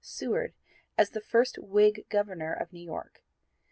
Seward, 0.03 0.55
as 0.97 1.11
the 1.11 1.21
first 1.21 1.59
Whig 1.59 2.07
Governor 2.09 2.53
of 2.53 2.73
New 2.73 2.83
York. 2.83 3.21